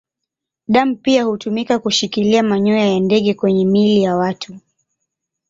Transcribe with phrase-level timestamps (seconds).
[0.67, 4.59] Damu pia hutumika kushikilia manyoya ya ndege kwenye miili ya watu.